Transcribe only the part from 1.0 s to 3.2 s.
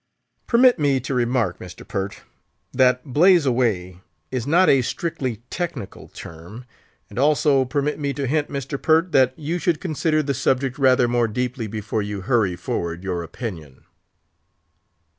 remark, Mr. Pert, that